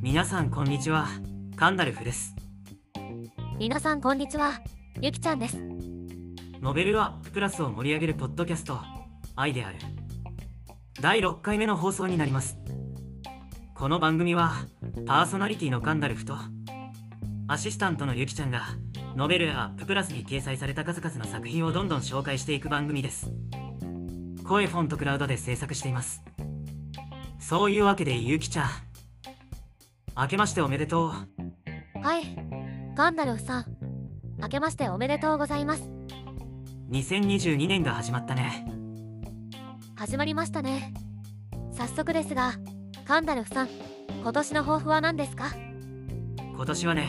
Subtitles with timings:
[0.00, 1.08] 皆さんこんにちは。
[1.56, 2.36] カンダルフです。
[3.58, 4.52] 皆さんこんにちは。
[5.00, 5.58] ゆきちゃんです。
[6.60, 8.78] ノベルアッププラスを盛り上げるポッドキャスト
[9.34, 9.78] 愛である。
[11.00, 12.56] 第6回目の放送になります。
[13.74, 14.52] この番組は
[15.06, 16.36] パーソナリティのカンダルフと
[17.48, 18.62] アシスタントのゆきちゃんが
[19.16, 23.32] ノベルアッププラスに掲載された数々の作品をどんどん紹介していく番組です。
[24.44, 26.22] 声フォントクラウドで制作しています
[27.46, 28.68] そういうわけでゆきちゃん。
[30.16, 32.00] 明けましておめでとう。
[32.00, 32.24] はい。
[32.96, 33.64] ガンダルフさん。
[34.40, 35.90] 明けましておめでとうございます。
[36.90, 38.66] 2022年が始まったね。
[39.94, 40.94] 始まりましたね。
[41.72, 42.54] 早速ですが
[43.04, 43.68] ガンダルフさん
[44.22, 45.52] 今年の抱負は何ですか？
[46.38, 47.06] 今年はね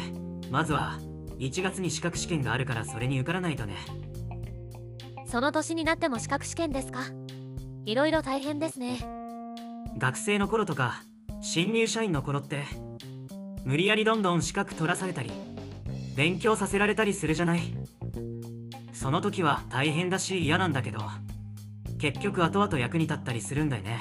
[0.52, 1.00] まずは
[1.40, 3.78] 1月に資格試験があるからそれに受からないとね。
[5.28, 7.04] その年になっても資格試験ですか？
[7.86, 8.98] いろいろ大変ですね
[9.98, 11.02] 学生の頃とか
[11.42, 12.64] 新入社員の頃って
[13.64, 15.32] 無理やりどんどん資格取らされたり
[16.16, 17.62] 勉強させられたりするじゃない。
[18.94, 21.00] その時は大変だし嫌なんだけど
[22.00, 24.00] 結局後々役に立ったりするんだよね。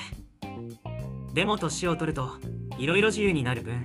[1.34, 2.31] でも年を取ると
[2.79, 3.84] いろいろ自由になる分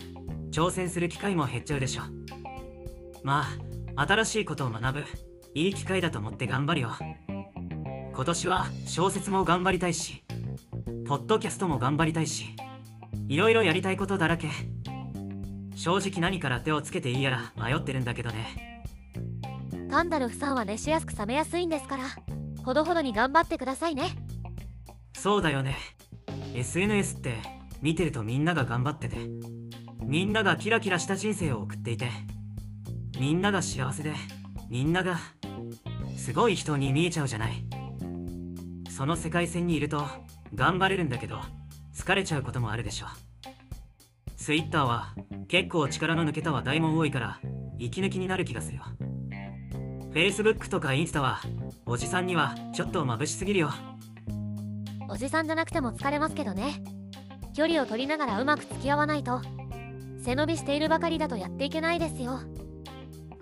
[0.52, 2.04] 挑戦する機会も減っちゃうでしょ。
[3.23, 3.46] ま
[3.96, 5.04] あ新しいことを学ぶ
[5.56, 6.92] いい機会だと思って頑張るよ。
[8.14, 10.23] 今年は小説も頑張りたいし
[11.10, 12.56] ポッドキャストも頑張りたいし
[13.28, 14.48] いろいろやりたいことだらけ。
[15.76, 18.84] 正直何から手をつけていいやら迷ってるんだけどね。
[19.88, 22.04] ガンダルフさんは熱しやすく冷めやすいんですから
[22.64, 24.12] ほどほどに頑張ってくださいね。
[25.18, 25.78] そうだよね。
[26.54, 27.38] SNS って
[27.82, 29.18] 見てるとみんなが頑張ってて
[30.04, 32.08] みんながキラキラした人生を送っていて
[33.20, 34.14] みんなが幸せで
[34.70, 35.18] みんなが
[36.16, 37.64] すごい人に見えちゃうじゃない。
[38.92, 40.06] その世界線にいると
[40.55, 41.39] 頑張れるんだけど
[41.95, 43.08] 疲れちゃうこともあるでしょ。
[44.38, 45.14] Twitter は
[45.47, 47.39] 結構力の抜けた話題も多いから
[47.77, 48.83] 息抜きになる気がするよ。
[50.11, 51.42] Facebook とかインスタは
[51.86, 53.71] おじさんにはちょっと眩しすぎるよ。
[55.09, 56.83] おじさんじゃなくても疲れますけどね。
[57.54, 59.42] 距離を取りながらうまく付き合わないと
[60.23, 62.39] 背伸びしているばかりだとやっていけないですよ。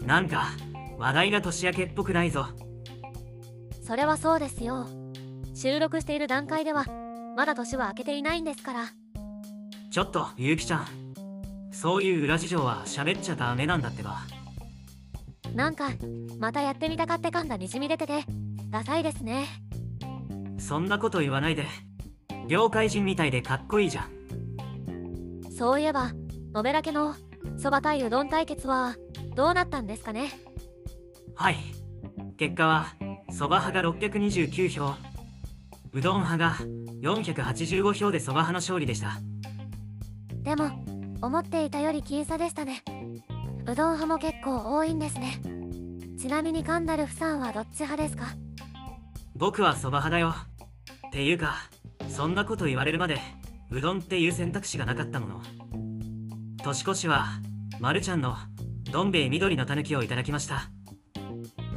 [0.01, 0.47] なんか
[0.97, 2.47] 話題が年明けっぽくないぞ。
[3.85, 4.88] それはそうですよ
[5.59, 6.85] 収録している段階では
[7.35, 8.85] まだ年は明けていないんですから。
[9.90, 10.85] ちょっとゆうきちゃん。
[11.72, 14.19] そういう裏事情は喋っちゃダメなんだってば。
[15.56, 15.90] なんか
[16.38, 18.23] またやってみたかって感がにじみ出てて
[18.69, 19.47] ダサいですね。
[20.59, 21.66] そんなこと言わないで。
[22.47, 24.12] 業界人みたいでかっこいいじゃん。
[25.51, 26.12] そういえば
[26.53, 27.16] ノベラ家の
[27.57, 28.96] そば対うどん対決は
[29.35, 30.29] どうなったんですかね。
[31.34, 31.57] はい。
[32.38, 32.94] 結果は
[33.31, 35.06] そば派が629票
[35.94, 36.56] うどん派が
[37.02, 39.20] 485票でそば派の勝利でした。
[40.44, 40.70] でも
[41.22, 42.84] 思っていたより僅差でしたね。
[43.66, 45.42] うどん派も結構多いんですね。
[46.20, 48.28] ちなみにガンダルフさんはどっち派ですか？
[49.36, 50.36] 僕はそば派だよ。
[51.08, 51.56] っていうか
[52.09, 53.20] そんなこと言われるまで
[53.72, 55.42] うどんっていう選択肢がなかったもの。
[56.64, 57.28] 年越しは
[57.80, 58.36] まるちゃんの
[58.92, 60.70] どん兵衛緑のたぬきをいただきました。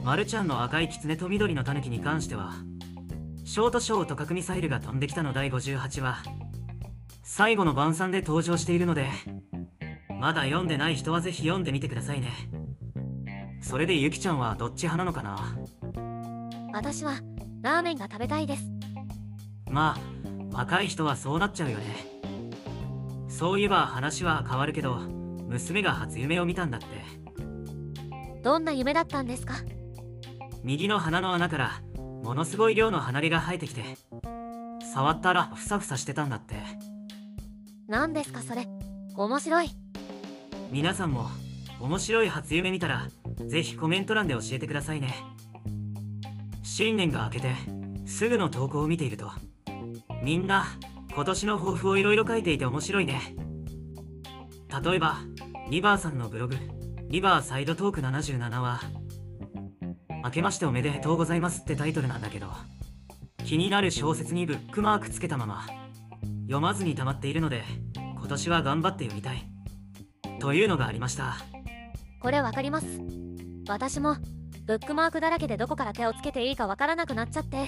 [0.02, 2.54] まるちゃんの赤いきつねと緑のたぬきに関しては
[3.44, 6.22] ショートショーと核ミサイルが飛んできたの第58話
[7.22, 9.08] 最後の晩餐で登場しているので
[10.20, 12.28] まだ読んでない人はぜひ読んでみてくださいね。
[13.62, 15.56] それでゆきちゃんはどっち派なのかな？
[16.72, 17.20] 私は
[17.62, 18.64] ラーメンが食べたいです。
[19.70, 21.84] まあ若い人はそうなっちゃうよね。
[23.28, 24.96] そういえば話は変わるけど
[25.48, 26.86] 娘が初夢を見たんだって。
[28.42, 29.54] どんな夢だったんですか？
[30.62, 31.82] 右の鼻の穴から
[32.22, 33.82] ものすごい量の鼻毛が生えてきて
[34.94, 36.56] 触ったらふさふさしてたんだって。
[37.86, 38.66] 何ですかそれ。
[39.16, 39.70] 面白い。
[40.70, 41.28] 皆さんも
[41.80, 43.08] 面白い初夢見たら
[43.46, 45.14] ぜひコメント欄で教えてくださいね。
[46.62, 47.54] 新年が明けて
[48.06, 49.30] すぐの投稿を見ていると
[50.22, 50.66] みんな
[51.12, 53.20] 今年の抱負をいろいろ書いていて面白いね。
[54.84, 55.18] 例えば
[55.68, 56.56] リバーさんのブログ
[57.08, 58.80] リバーサイドトーク77は
[60.22, 62.48] 明けましておめでとうございますってタイトルなんだけど
[63.44, 65.66] 気になる小説にブックマークつけたまま
[66.42, 67.62] 読まずに溜まっているので
[67.94, 69.50] 今年は頑張って読みたい。
[70.40, 71.36] というのがありました。
[72.20, 72.86] これわかります。
[73.68, 74.16] 私も
[74.66, 77.66] ブックマークだらけでどこから手をつけていいかわからなくなっちゃって。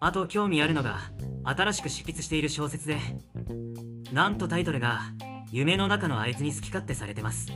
[0.00, 0.98] あと興味あるのが
[1.44, 2.98] 新しく執筆している小説で
[4.12, 5.00] なんとタイトルが
[5.50, 7.48] 夢の中のあいつに好き勝手されてます。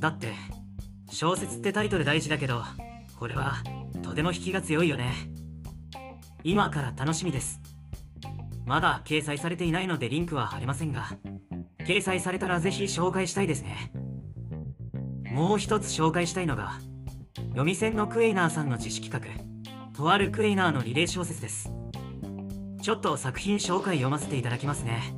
[0.00, 0.32] だって
[1.10, 2.62] 小説ってタイトル大事だけど
[3.18, 3.56] これは
[4.02, 5.12] とても引きが強いよね。
[6.42, 7.60] 今から楽しみです。
[8.66, 11.08] まだ掲載されていないのでリンクは貼れませんが
[11.86, 13.92] 掲載されたらぜひ紹介したいですね。
[15.32, 16.78] もう一つ紹介したいのが
[17.36, 19.44] 読み線のクエイナーさんの自主企画
[19.96, 21.72] とあるクエイナーのリレー小説です。
[22.82, 25.14] ちょっと作品紹介読ませていただきますね。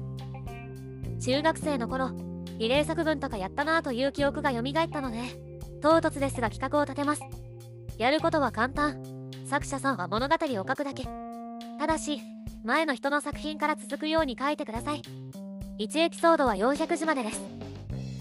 [1.21, 2.13] 中学生の頃
[2.59, 5.19] リレー作文とかやったなぁという記憶が蘇ったので
[5.83, 7.23] 唐突ですが企画を立てます。
[7.99, 9.03] やることは簡単。
[9.47, 11.05] 作者さんは物語を書くだけ。
[11.79, 12.21] ただし
[12.65, 15.03] 前の人の作品から続くように書いてください。
[15.79, 17.41] 1エピソードは400字までです。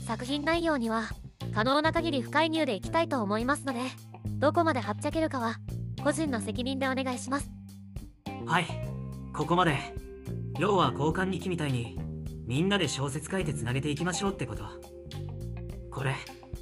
[0.06, 1.10] 作品内容には
[1.54, 3.80] 可能な限り不介入でいきたいと思いますので
[4.38, 5.56] どこまではっちゃけるかは
[6.04, 7.50] 個人の責任でお願いします。
[8.46, 8.68] はい。
[9.34, 9.78] ここまで。
[10.58, 12.00] 要は交換日記みたいに
[12.46, 14.64] みんなで小説書いてつなげていきましょうってこと。
[15.92, 16.16] これ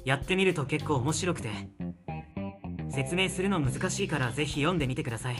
[0.04, 1.50] やってみると結構面白くて。
[2.94, 5.36] 説明するの難しいからぜひ読んでみてください。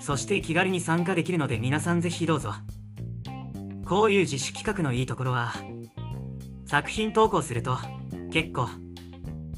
[0.00, 2.52] そして気軽に参加できるので皆さんぜひどうぞ。
[3.84, 5.52] こういう自主企画のいいところは
[6.66, 7.78] 作品投稿すると
[8.32, 8.68] 結構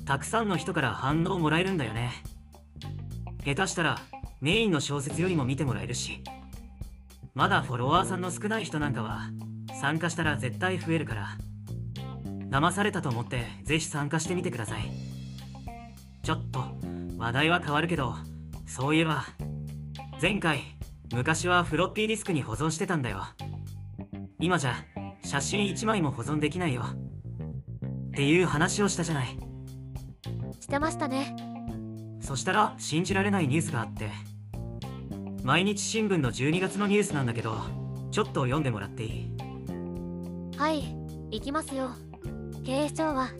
[0.05, 2.13] たくさんの人から反応もらえるんだよね。
[3.45, 3.99] 下手したら
[4.41, 6.23] メインの小説よりも見てもらえるし
[7.35, 9.31] まだフォロワーさんの少ない人なんかは
[9.81, 11.29] 参加したら絶対増えるから。
[12.51, 15.08] 騙されたと思ってぜひ参加してみてください。
[16.23, 16.65] ちょっと
[17.17, 18.15] 話題は変わるけど
[18.67, 19.25] そういえば
[20.21, 20.61] 前回
[21.13, 23.25] 昔はフロッピーディスクに保存してたんだよ。
[24.41, 24.75] 今じゃ
[25.25, 26.83] 写真1枚も保存できないよ。
[26.83, 29.39] っていう話をしたじゃない。
[30.61, 31.35] してましたね。
[32.21, 34.11] そしたら信じられないニュースがあって。
[35.43, 37.57] 毎日新聞の12月のニュースなんだけど
[38.11, 39.37] ちょっと読んでもらっていい？
[40.59, 40.95] はい
[41.31, 41.91] 行きますよ。
[42.67, 43.31] 警視庁は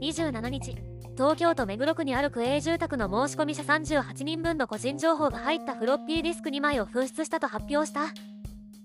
[0.00, 0.76] 27日
[1.18, 8.06] 東京都目黒区にある区営住宅の申込者38人分の個人情報が入ったフロッピーディスク2枚を紛失したと発表した。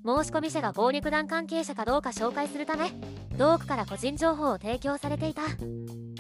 [0.04, 2.90] 申込者が暴力団関係者かどうか紹介するため
[3.38, 5.44] 同区から個人情報を提供されていた。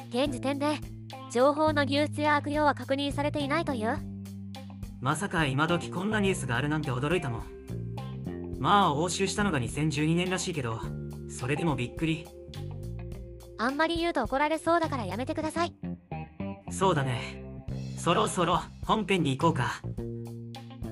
[0.09, 0.77] 現時点で
[1.31, 3.97] 情報の流出や悪用は確認されていないという。
[5.01, 7.43] まさか今時こんなニュースがあるなんて驚いたもん。
[8.59, 10.79] まあ押収したのが2012年らしいけど
[11.27, 12.27] それでもびっくり。
[13.57, 15.73] あんまり言うと怒られそうだからやめてください
[16.73, 17.43] そうだね。
[17.97, 19.79] そろそろ本編に行こうか。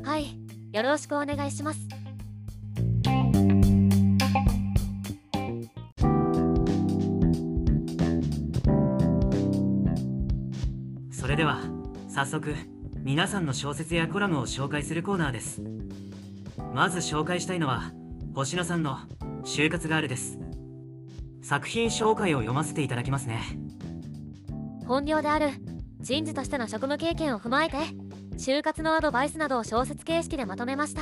[0.04, 0.38] はい。
[0.72, 1.80] よろしくお願いします。
[11.12, 11.62] それでは
[12.08, 12.54] 早速
[13.00, 15.64] 皆さんの小説やコラムを紹介するコーナーです。
[16.74, 17.92] まず紹介したいのは
[18.36, 19.00] 星野さんの
[19.44, 20.38] 「就活ガール」です。
[21.42, 23.42] 作品紹介を読ませていただきますね。
[24.86, 25.71] 本業である
[26.02, 27.78] 人事としての職務経験を踏まえて
[28.38, 31.02] 就活のアドバイスなどを小説形式でまとめました。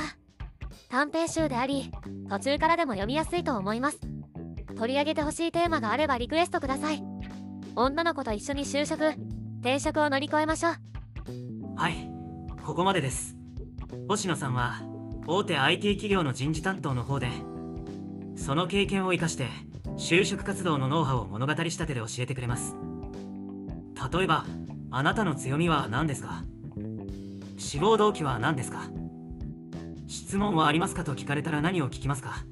[0.90, 1.90] 短編集であり
[2.28, 4.00] 途中からでも読みやすいと思います。
[4.76, 7.02] 取り上げてほしいテーマがあればリクエストください。
[7.76, 9.14] 女の子と一緒に就職
[9.60, 10.72] 転職を乗り越えましょう。
[11.76, 12.10] はい
[12.64, 13.36] ここまでです。
[14.08, 14.82] 星野さんは
[15.26, 17.28] 大手 IT 企業の人事担当の方で
[18.36, 19.48] その経験を生かして
[19.96, 22.76] 就職活動のノウハウを物語仕立てで教えてくれます。
[24.12, 24.44] 例えば
[24.92, 26.44] あなたの強みは何ですか？
[27.56, 28.90] 志望動機は何ですか？
[30.08, 32.44] 質問はありますかと聞かれたら何を聞きますか？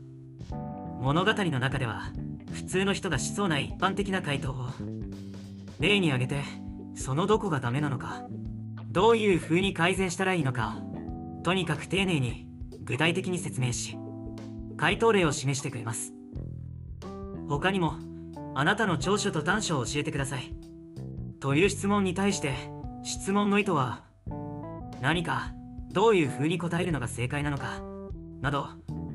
[1.00, 2.12] 物語の中では
[2.52, 4.68] 普通の人がしそうな一般的な回答を
[5.80, 6.44] 例に挙げて
[6.94, 8.22] そのどこがダメなのか
[8.90, 10.76] どういう風に改善したらいいのか
[11.42, 12.46] とにかく丁寧に
[12.84, 13.96] 具体的に説明し
[14.76, 16.12] 回答例を示してくれます。
[17.48, 17.94] 他にも
[18.54, 20.52] あなたの長所と短所を教えてください。
[21.40, 22.54] という質問に対して
[23.02, 24.04] 質問の意図は
[25.00, 25.52] 何か
[25.92, 27.80] どういう風に答えるのが正解なのか
[28.40, 28.68] など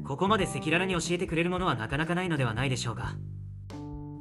[0.04, 3.16] ここまで赤裸々に教えてくれるものはなかなかないのではないでしょうか。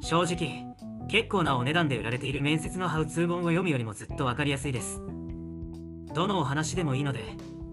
[0.00, 0.64] 正直
[1.08, 5.00] 結構なお値段で売られている面接のハウツー本を読むよりもずっと分かりやすいです。
[6.14, 7.20] どのお話でもいいので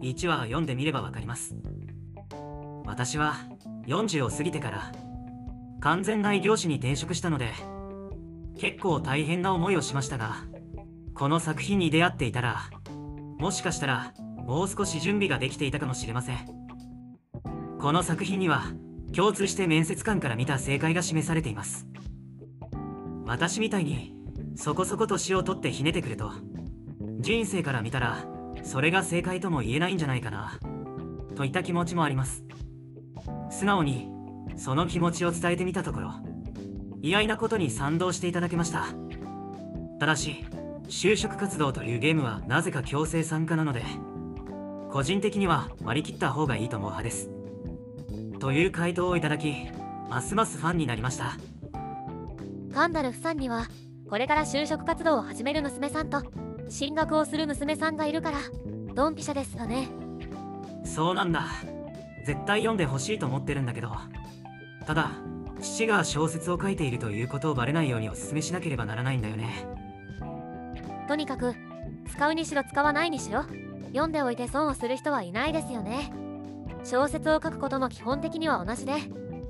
[0.01, 1.55] 1話読んでみれば分かります。
[2.85, 3.35] 私は
[3.85, 4.91] 40を過ぎてから
[5.81, 7.51] 完全な異業種に転職したので
[8.59, 10.35] 結構大変な思いをしましたが
[11.13, 12.69] この作品に出会っていたら
[13.39, 14.13] もしかしたら
[14.45, 16.37] もう少し準備ができていたかもしれません。
[17.79, 18.63] この作品には
[19.15, 21.87] 共通して面接官から見た正解が示されています。
[23.25, 24.13] 私みたいに
[24.55, 26.31] そこそこ年を取ってひねてくると
[27.19, 28.25] 人生から見たら
[28.63, 30.59] それが正解とも言えないんじゃないかな
[31.35, 32.43] といった気持ちもあります。
[33.49, 34.09] 素直に
[34.57, 36.28] その気持ちを伝えてみたところ
[37.01, 38.87] 意外なことに賛同していただけました。
[39.99, 40.45] ただし
[40.87, 43.83] 就職活動というゲームはなぜか強制参加なので
[44.91, 47.29] 個人的には割り切った方がいいと思う派です。
[48.39, 49.53] という回答をいただき
[50.09, 51.37] ますますファンになりました。
[52.71, 53.67] ガンダルフさんには
[54.09, 56.23] これから就職活動を始める娘さんと
[56.69, 58.37] 進学をする娘さんがいるから
[58.95, 59.89] ドンピシャですよね。
[60.83, 61.45] そうなんだ。
[62.25, 63.91] 絶対読んでほしいと思ってるんだけど。
[64.87, 65.11] ただ
[65.61, 69.67] 父が小説を書いているということをバレないようにお勧めしなければならないんだよね。
[71.07, 71.55] とにかく
[72.11, 73.43] 使うにしろ使わないにしろ
[73.87, 76.11] 読んでおいて損をする人はいないですよね。
[76.83, 78.93] 小説を書くことも基本的には同じで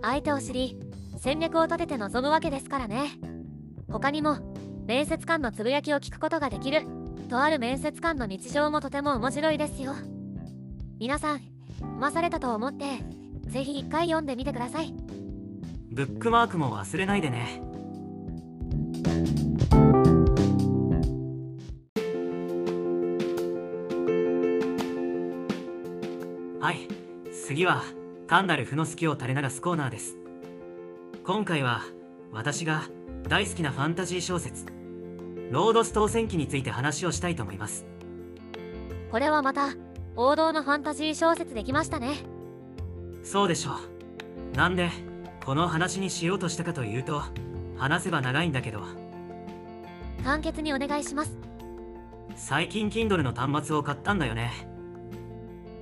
[0.02, 0.80] 相手を知り
[1.18, 3.12] 戦略を立てて臨むわけですからね。
[3.92, 4.38] 他にも
[4.86, 6.84] 面接官のつぶやきを聞くことができる
[7.30, 9.94] とある面接官の日常もとても面白いですよ。
[11.00, 11.42] 皆さん
[12.00, 12.86] 騙されたと思って
[13.48, 14.94] ぜひ一回読んでみてください。
[16.00, 17.62] ブックマークも忘れないでね。
[26.62, 26.88] はい
[27.34, 27.84] 次は
[28.28, 30.16] 単なる負の好きを垂れ流すコーナーです。
[31.26, 31.82] 今回は
[32.32, 32.84] 私が
[33.28, 34.68] 大好きなファンタジー小説
[35.52, 37.86] ロードストー戦記について話をしたいと思います。
[39.12, 39.74] これはまた
[40.16, 42.16] 王道のファンタジー小説できましたね。
[43.22, 43.72] そうでしょ
[44.54, 44.56] う。
[44.56, 45.09] なんで
[45.50, 47.24] この話にしようとしたかというと
[47.76, 48.84] 話せば長いんだけど。
[50.24, 51.40] 簡潔にお願いします。
[52.36, 54.52] 最近 Kindle の端末を買ったんだよね。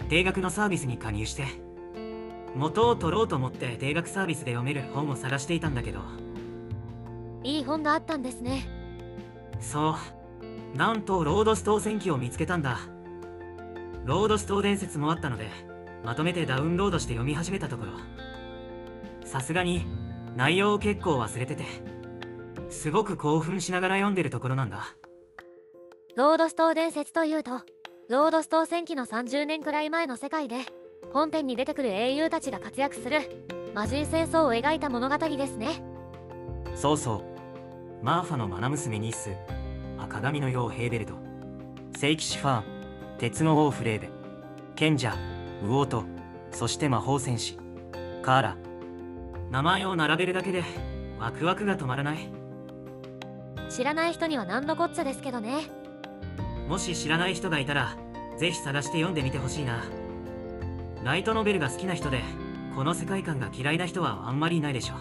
[0.08, 1.44] 定額のサービスに加入して
[2.56, 6.00] 元を取ろうと思って定額サービスで読める本を探していたんだけど。
[7.44, 8.70] いい本があったんですね。
[9.60, 9.98] そ
[10.76, 10.78] う。
[10.78, 12.80] なんとロードストー戦記を見つけたんだ。
[14.06, 15.50] ロードストー伝説もあったので
[16.06, 17.92] まとめてダウンロードして読み始めたところ
[19.28, 19.86] さすがに
[20.36, 21.66] 内容を結構忘れてて
[22.70, 24.96] すごく興奮しながら読んでるところなんだ。
[26.16, 27.62] ロードストー伝説というと
[28.10, 30.58] ロードストー戦記の30年くらい前の世界で
[31.14, 33.20] 本編に出てくる英雄たちが活躍する
[33.76, 35.84] 魔人戦争を描いた物語ですね。
[36.76, 37.38] そうそう。
[38.04, 39.32] マーファの愛娘ニース
[39.98, 41.16] 赤髪の王ヘーベルト
[41.98, 42.64] 聖騎士ファーン
[43.18, 44.10] 鉄の王フレーベ
[44.76, 45.16] 賢者
[45.64, 46.04] ウオート
[46.52, 47.58] そして魔法戦士
[48.22, 48.58] カーラ
[49.51, 50.63] 名前を並べるだけで
[51.20, 52.30] ワクワクが止まらない。
[53.70, 55.70] 知らない人には何のこっちゃですけどね。
[56.68, 57.96] もし知らない人がいたら
[58.38, 59.84] ぜひ探して読んでみてほしいな。
[61.04, 62.22] ライトノベルが好きな人で
[62.75, 64.96] この世界観が嫌いな人はあんまりいないでしょ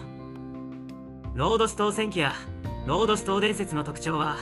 [1.35, 2.33] ロードストー戦記や
[2.85, 4.37] ロードストー伝説の特徴は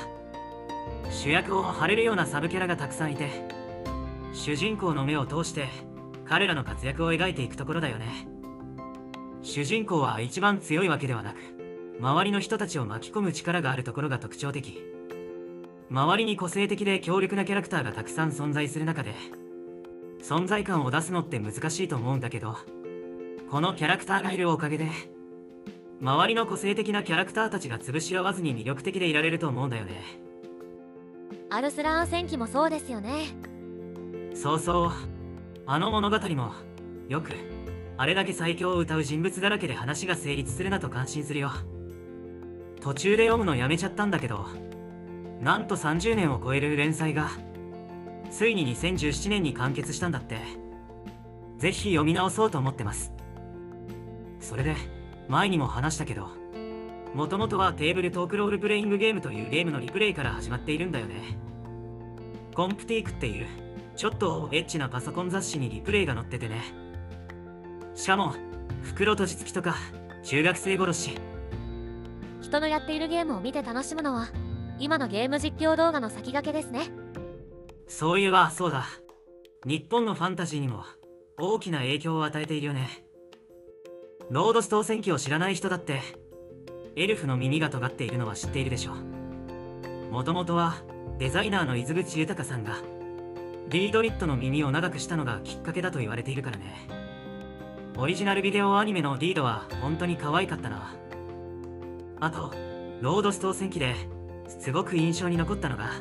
[1.09, 3.29] 主役を張れるようなサブキャラがたくさんいて
[4.31, 5.67] 主人公の目を通して
[6.25, 8.27] 彼らの活躍を描いていくところだよね
[9.45, 11.37] 主人公は一番強いわけではなく
[11.99, 14.83] 周りの人たちを巻き込む力があるところが特徴的。
[15.89, 19.13] 周りに個性的で強力なキャラクターがたくさん存在する中で
[20.23, 22.57] 存在感を出すのって難しいと思うんだけど
[23.51, 24.89] このキャラクターがいるおかげで
[26.01, 30.01] 周りの個性的なキャラクターたちが潰し合わずに魅力的でいられると思うんだよね。
[31.51, 33.27] アルスラーン戦記もそうですよね。
[34.33, 34.91] そうそう。
[35.65, 36.51] あの物語も
[37.07, 37.31] よく
[37.97, 41.51] あれだけ最強を歌う人物だらけで話が成立するなと感心するよ。
[42.81, 44.45] 途中で読むのやめちゃったんだけど
[45.41, 47.29] なんと30年を超える連載が
[48.29, 50.37] ついに2017年に完結したんだって。
[51.57, 53.13] ぜひ読み直そうと思ってます。
[54.41, 54.75] それで
[55.29, 56.29] 前にも話したけど
[57.13, 61.37] もともとはテーブルトークロールプレイングゲームというゲームのリプレイから始まっているんだよね。
[62.53, 63.47] コンプティークっていう
[63.95, 66.84] ちょっとエッチなパソコン雑誌にリプレイが載っててね。
[67.95, 68.33] しかも
[68.83, 69.75] 袋とじつきとか
[70.23, 71.17] 中学生殺し。
[72.41, 74.27] 人のやっているゲームを見て楽しむのは
[74.77, 76.91] 今のゲーム実況動画の先駆けですね。
[77.87, 78.85] そういえばそうだ。
[79.65, 80.83] 日本のファンタジーにも
[81.39, 82.87] 大きな影響を与えているよね。
[84.29, 86.01] ロードストー戦記を知らない人だって
[86.95, 88.93] エルフの耳が尖っているのは知っているでしょ。
[90.11, 90.75] もともとは
[91.17, 92.77] デザイナーの伊豆口豊さんが
[93.69, 97.04] リードリットの耳を長くしたのがきっかけだと言われているからね
[97.97, 100.93] オリジナルビデオアニメのリードは本当に可愛かったな。
[102.19, 102.51] あと
[102.99, 103.95] ロードストー戦記で
[104.47, 105.91] すごく印象に残ったのが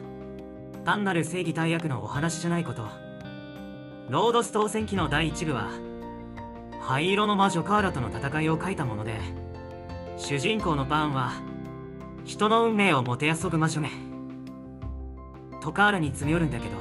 [0.85, 2.89] 単なる正義対悪のお話じゃないこと。
[4.09, 5.71] ロードストー戦記の第1部は
[6.81, 9.15] 灰色の魔女カーラとの戦いを書いたもので
[10.17, 11.33] 主人公のバーンは
[12.25, 13.91] 人の運命をもてあそぶ魔女ね
[15.63, 16.77] とカーラに詰め寄るんだけど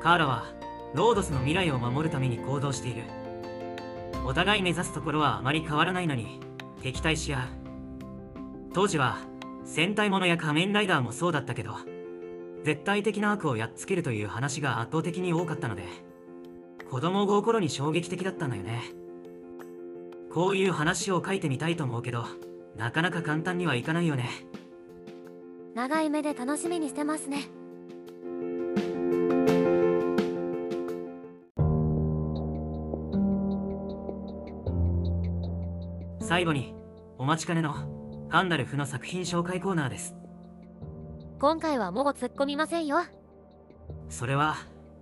[0.00, 0.44] カーラは
[0.94, 3.21] ロードスの未来を守るために行動している。
[4.24, 6.40] お互い目指すところはあまり変わらないのに
[6.82, 7.42] 敵対し合う。
[8.72, 9.18] 当時は
[9.64, 11.76] 戦隊ものや仮面ライダーもそうだったけど
[12.64, 15.82] 絶対的な悪をやっつけるという話が圧倒的に多かったので
[16.90, 18.82] 子供心に衝撃的だったんだよね。
[20.32, 22.24] こういう話を書いてみたいと思うけど
[22.76, 24.30] なかなか簡単にはいかないよね。
[25.74, 27.48] 長い目で楽しみにしてますね。
[36.32, 36.74] 最後に
[37.18, 40.14] お待ちかねのガンダルフの作品紹介コーナーです。
[41.38, 43.00] 今回はもう突っ込みませんよ。
[44.08, 44.56] それは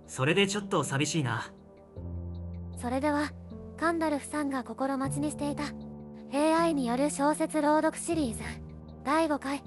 [0.07, 1.53] それでちょっと寂しいな。
[2.75, 3.31] それでは
[3.77, 5.63] カンダルフさんが心待ちにしていた
[6.33, 8.43] AI による小説朗読シリーズ
[9.05, 9.63] 第5回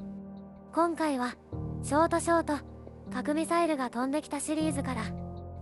[0.74, 1.34] 今回は
[1.82, 2.62] ショートショート
[3.10, 5.04] 核ミサイルが飛んできたシリーズから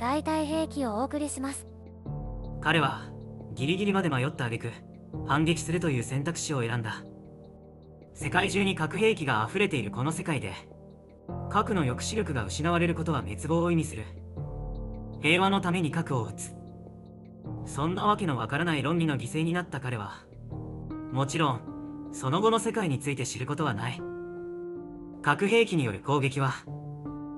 [0.00, 1.68] 代替兵器をお送りします。
[2.60, 3.08] 彼は
[3.54, 4.91] ギリギリまで迷った挙句
[5.26, 7.02] 反撃するという選択肢を選んだ。
[8.14, 10.52] 世界中に核兵器が溢れているこの世界で
[11.50, 14.04] 核の抑止力が失われることは滅亡を意味する。
[15.20, 16.54] 平和のために核を撃つ。
[17.64, 20.24] そんなわけのわからない論理の犠牲になった彼は
[21.12, 24.00] もちろんその後の世界について知ることはない。
[25.22, 26.52] 核兵器による攻撃は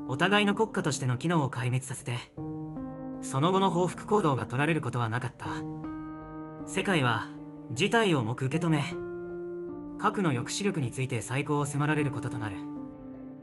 [0.09, 2.17] お互いの国家としての機能を壊滅させて
[3.21, 5.47] その後の報復行動が取られることはなかった。
[6.67, 7.29] 世界は
[7.73, 8.83] 事態を重く受け止め
[9.99, 12.57] 核の抑止力について再考を迫られることとなる。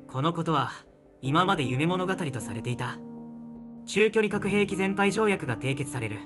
[0.08, 0.72] このことは
[1.22, 3.00] 今まで夢物語とされていた。
[3.88, 6.20] 中距離核兵器全廃条約が締結される。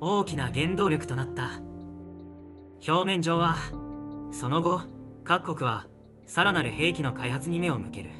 [0.00, 1.62] 大きな原動力となった。
[2.86, 3.56] 表面上は
[4.30, 4.82] その後
[5.24, 5.86] 各国は
[6.26, 8.10] さらなる兵器の開発に目を向ける。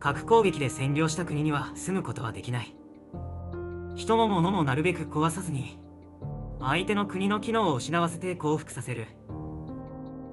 [0.00, 2.76] 核攻撃で占領した国には住むことはできない。
[3.94, 5.78] 人も物もなるべく壊さずに
[6.66, 9.06] 相手の国の機能を失わせて降伏させる。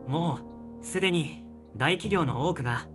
[0.08, 0.40] も
[0.82, 1.44] うすでに
[1.76, 2.88] 大企業の多くが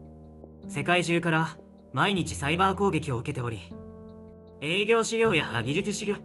[0.69, 1.57] 世界中から
[1.93, 3.61] 毎日サイバー攻撃を受けており
[4.61, 6.17] 営業資料や技術資料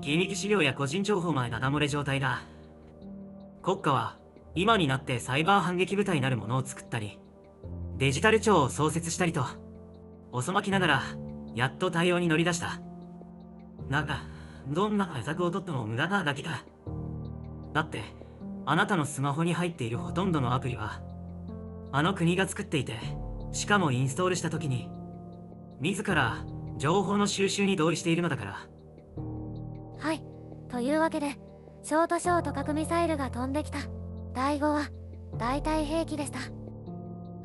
[0.00, 2.42] 機密資料や個人情報までダダ漏れ状態だ。
[3.62, 4.16] 国家は
[4.54, 7.18] 今になってサイバー反撃部隊なるものを作ったり
[7.98, 9.44] デジタル庁を創設したりと
[10.32, 11.02] 遅まきながら
[11.54, 12.80] やっと対応に乗り出した。
[13.88, 14.22] なんか
[14.68, 16.64] どんな対策をとっても無駄なだけだ
[17.72, 18.02] だって
[18.64, 21.00] あなたのスマホに入っているほとんどのアプリは
[21.90, 22.98] あの国が作っていて
[23.52, 24.88] しかもインストールした時に
[25.80, 26.44] 自ら
[26.78, 28.68] 情報の収集に同意しているのだから。
[29.98, 30.24] はい。
[30.68, 31.36] というわけで
[31.82, 33.78] ショートショート核ミサイルが飛んできた。
[34.32, 34.88] 第5は
[35.38, 36.38] 代替兵器でした。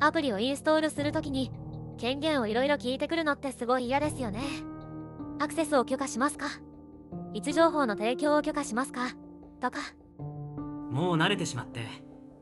[0.00, 1.50] アプリをインストールするときに
[1.98, 4.40] 権限をいろいろ聞いてくるのってすごい嫌ですよね。
[5.40, 6.46] アクセスを許可しますか？
[7.34, 9.08] 位置情報の提供を許可しますか？
[9.60, 9.80] とか。
[10.18, 11.86] もう慣れてしまって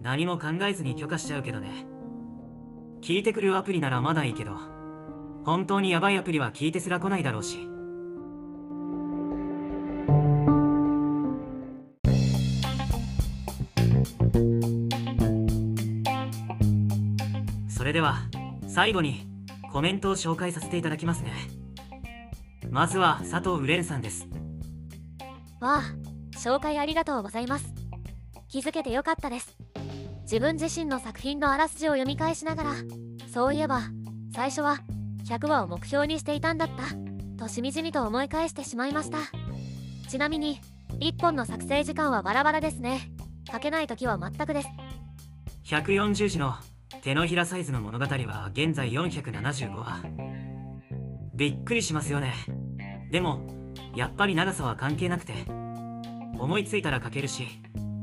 [0.00, 1.86] 何も考えずに許可しちゃうけどね。
[3.02, 4.52] 聞いてくるアプリならまだいいけど
[5.44, 7.68] 本当にヤバいアプリは聞いてすら来ないだろうし。
[17.68, 18.16] それでは
[18.66, 19.28] 最後に
[19.72, 21.32] コメントを紹介させていただきますね。
[22.70, 24.26] まずは佐藤うれんさんです。
[25.60, 25.82] わあ
[26.38, 27.72] 紹介ありがとうございます。
[28.48, 29.56] 気づけてよかったです。
[30.22, 32.70] 自分自身の作品のあらすじを読み返しながら
[33.32, 33.82] そういえば
[34.34, 34.78] 最初は
[35.24, 39.18] 100話を目標にしていたんだったとしみじみと思い返してしまいました。
[40.08, 40.60] ちなみに
[41.00, 43.10] 1本の作成時間はバラバラですね。
[43.50, 44.68] 書けない時は全くです。
[45.66, 46.54] 140字の
[47.02, 50.02] 手のひらサイズの物語は現在475話。
[51.34, 52.34] びっくりしますよね。
[53.10, 53.55] でも
[53.96, 55.32] やっぱり長さは関係なくて
[56.38, 57.48] 思いついたら書けるし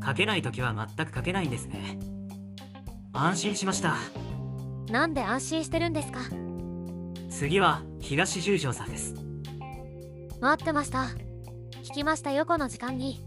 [0.05, 1.99] 書けない時は全く書けないんですね。
[3.13, 3.95] 安心しました。
[4.89, 6.19] なんで安心してるんですか？
[7.29, 9.13] 次は東十条さんです。
[10.41, 11.05] 待ってました。
[11.83, 13.23] 聞きました横の時間に。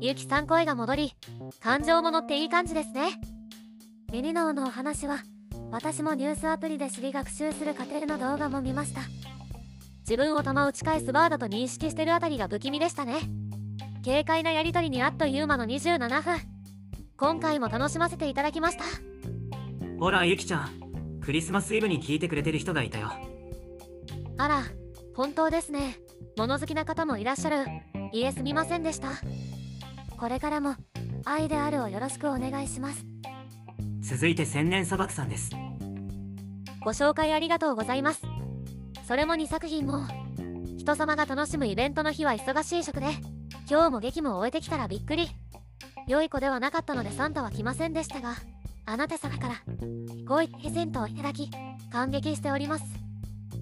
[0.00, 1.12] ゆきさん声が戻り
[1.60, 3.10] 感情も乗っていい感じですね。
[4.10, 5.18] ミニノーのお話は
[5.70, 9.02] 私もニュースアプリで知り学習する過程の動画も見ました
[10.00, 13.20] 自分を弾打ち返すバーだと認識してるあたりが不気味でしたね。
[14.04, 16.38] 軽快なやりとりにあっという間の27分。
[17.16, 18.84] 今回も楽しませていただきました。
[19.98, 21.20] ほらゆきちゃん。
[21.20, 23.12] クリスマスイブに聞いてくれてる人がいたよ。
[24.38, 24.62] あら
[25.14, 25.96] 本当ですね。
[26.36, 27.66] 物好きな方もいらっしゃる。
[28.12, 29.10] いえすみませんでした。
[30.16, 30.76] これからも
[31.24, 33.04] 愛であるをよろしくお願いします。
[34.00, 35.50] 続いて千年砂漠さんです。
[36.82, 38.22] ご紹介ありがとうございます
[39.10, 40.06] それも2作品も。
[40.78, 43.08] 人様が楽しむイベントの日は忙しい食で
[43.68, 45.28] 今日も劇も終えてきたらびっくり。
[46.06, 48.36] 良い子ではなかったのでサンタは来ませんでしたが
[48.86, 49.54] あなた様から
[50.24, 51.50] ご意プレゼントをいただき
[51.90, 52.84] 感激しております。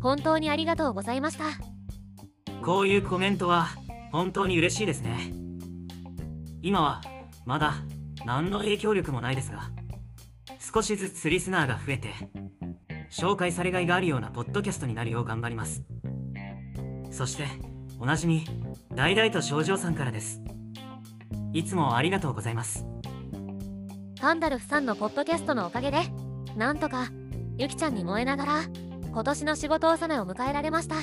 [0.02, 1.44] 本当にありがとうございました。
[2.62, 3.68] こういうコメントは
[4.12, 5.32] 本当に嬉しいですね。
[6.60, 7.00] 今は
[7.46, 7.76] まだ
[8.26, 9.70] 何の影響力もないですが
[10.60, 12.12] 少しずつリスナーが増えて
[13.10, 15.82] 紹介されがいがあるようなポッドキャストになるよう頑張ります。
[17.10, 17.46] そして
[17.98, 18.44] おなじみ
[18.94, 20.40] 大々と症状さんからです。
[21.52, 22.86] いつもありがとうございます。
[24.20, 25.98] ガンダルフさんのポッドキャストのおかげで
[26.56, 27.08] なんとか
[27.56, 28.62] ゆきちゃんに燃えながら
[29.10, 30.96] 今年の仕事納めを迎えられました。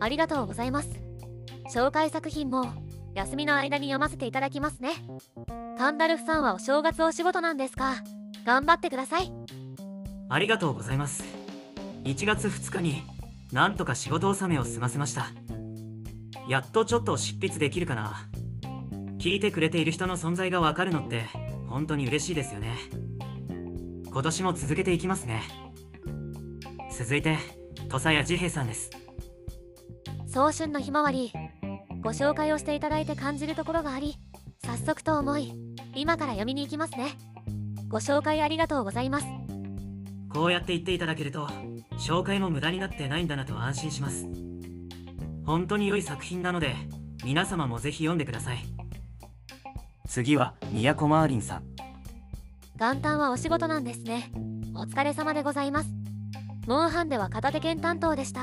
[0.00, 0.90] ありがとうございます。
[1.72, 2.66] 紹介作品も
[3.14, 4.90] 休みの間に読ませていただきますね。
[5.78, 7.94] ガンダルフさんはお正月お仕事なんですか？
[8.44, 9.32] 頑張ってください。
[10.28, 11.24] ありがとうございます。
[12.04, 13.02] 1月2日に
[13.52, 15.28] なんとか仕事納めを済ませました。
[16.48, 18.28] やっとちょっと執筆できるかな。
[19.18, 21.24] 聞いてくれている人の存在がわかるのって
[21.68, 22.76] 本当に嬉しいですよね。
[24.06, 25.42] 今年も続けていきますね。
[26.96, 27.38] 続いて
[27.88, 28.90] 土佐谷治平さんです。
[30.26, 31.32] 早春のひまわり
[32.02, 34.16] ご紹介をしていただいて感じるところがあり
[34.64, 35.52] 早速と思い
[35.94, 37.16] 今から読みに行きますね。
[37.88, 39.43] ご紹介ありがとうございます。
[40.34, 41.46] こうやって言っていただけると
[41.92, 44.26] 紹介も無駄になってないんだなと安心します。
[45.46, 46.74] 本当に良い作品なので
[47.24, 48.58] 皆様もぜひ読んでください。
[50.08, 51.62] 次は宮古マーリンさん。
[52.76, 54.32] 元旦はお仕事なんですね。
[54.74, 55.90] お疲れ様でございます。
[56.66, 58.40] モンハンでは片手剣担当でした。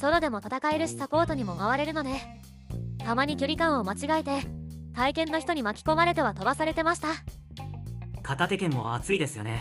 [0.00, 2.10] ソロでも戦えるしサポートにも回れるので
[3.04, 4.46] たまに距離感を間違えて
[4.94, 7.08] 体験の人に巻き込まれては飛ばされてました。
[8.22, 9.60] 片手剣も熱いですよね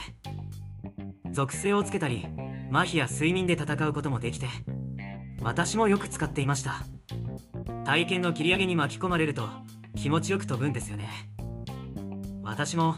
[1.37, 2.25] 属性をつけたり
[2.71, 4.47] 麻痺や睡眠で戦うこともできて
[5.43, 6.83] 私もよく使っていました。
[7.85, 9.47] 体験の切り上げに巻き込まれると
[9.95, 11.07] 気持ちよく飛ぶんですよね。
[12.43, 12.95] 私も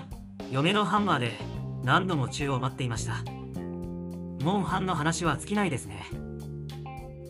[0.51, 1.33] 嫁のハンマーで
[1.83, 3.25] 何度も宙を待っていました。
[4.41, 6.05] モンハンの話は尽きないですね。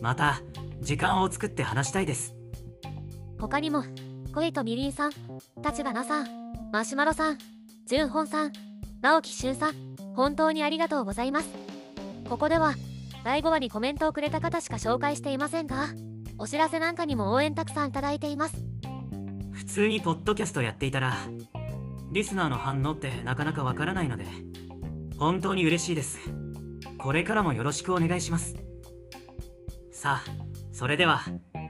[0.00, 0.40] また
[0.80, 2.36] 時間を作って話したいです。
[3.40, 3.82] 他にも
[4.32, 5.10] 恋とみりんさん
[5.60, 6.28] 立花さん
[6.72, 7.38] マシュマロさん
[7.88, 8.52] 純本さん
[9.02, 11.48] 直樹俊さん本当にありがとうございます。
[12.28, 12.74] ここでは
[13.24, 15.88] 第5話にコメントをくれた方しか紹介していませんが
[16.38, 18.56] お知らせなんかにも応援たくさんいただいています。
[19.52, 21.16] 普通にポッドキャストやっていたら
[22.12, 24.24] リスナーの反応ってなかなかわからないので
[25.18, 26.18] 本当に嬉しいです。
[26.98, 28.56] これからもよろしくお願いします。
[29.92, 30.30] さあ
[30.72, 31.20] それでは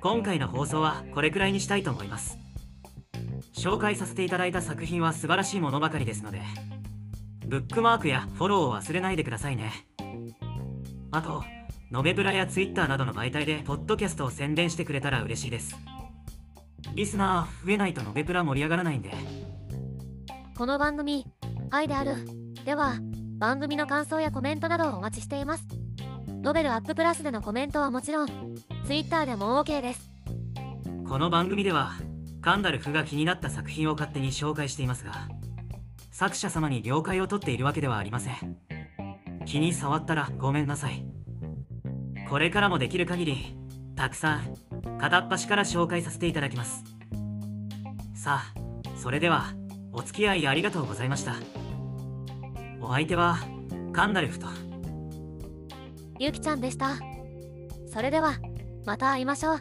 [0.00, 2.38] 今回の放送はこれくらいにしたいと思います。
[3.52, 6.40] 紹介させていただいた作品は素晴らしいものばかりですので
[7.50, 9.72] ブックマークやフォローを忘れないでくださいね。
[11.10, 11.42] あと
[11.90, 15.76] ノベブラやツイッターなどの媒体でポッドキャストを宣伝してくれたら嬉しいです。
[16.94, 19.12] リスナー増えないとノベプラ盛り上がらないんで。
[20.56, 21.26] この番組
[21.72, 22.24] 愛である。
[22.64, 22.98] では
[23.38, 25.64] 番組の感想やコメントなどをお待ちしています。
[26.28, 28.28] ノベルアッププラスでのコメントはもちろん
[28.86, 30.08] Twitter でも OK です。
[31.08, 31.94] この番組では
[32.42, 35.26] カンダルフが気になった作品を勝手に紹介していますが
[36.20, 38.58] 作者様に了解を取っているわけではありません。
[39.46, 41.02] 気に触ったらごめんなさい。
[42.28, 43.56] これからもできる限り
[43.96, 44.54] たくさん
[44.98, 46.84] 片っ端から紹介させていただきます。
[48.14, 49.54] さあそれでは
[49.94, 51.36] お付き合いありがとうございました。
[52.82, 53.38] お相手は
[53.94, 54.46] カンダルフと。
[56.18, 56.98] ゆきちゃんでした。
[57.90, 58.34] それでは
[58.84, 59.60] また会いましょう。